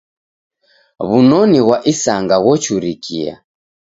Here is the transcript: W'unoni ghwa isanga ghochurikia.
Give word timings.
W'unoni 1.07 1.59
ghwa 1.65 1.77
isanga 1.91 2.35
ghochurikia. 2.43 3.35